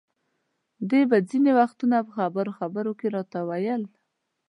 [0.89, 3.83] دې به ځینې وختونه په خبرو خبرو کې راته ویل.